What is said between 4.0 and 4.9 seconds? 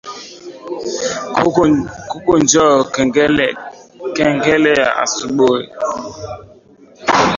kengele ya